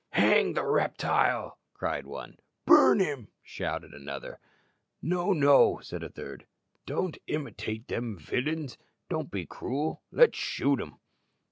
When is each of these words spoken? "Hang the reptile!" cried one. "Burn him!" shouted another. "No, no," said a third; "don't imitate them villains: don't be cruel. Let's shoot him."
"Hang 0.13 0.53
the 0.53 0.65
reptile!" 0.65 1.59
cried 1.75 2.07
one. 2.07 2.37
"Burn 2.65 2.99
him!" 2.99 3.27
shouted 3.43 3.93
another. 3.93 4.39
"No, 4.99 5.31
no," 5.31 5.79
said 5.83 6.01
a 6.01 6.09
third; 6.09 6.47
"don't 6.87 7.19
imitate 7.27 7.87
them 7.87 8.17
villains: 8.17 8.79
don't 9.09 9.29
be 9.29 9.45
cruel. 9.45 10.01
Let's 10.11 10.39
shoot 10.39 10.81
him." 10.81 10.95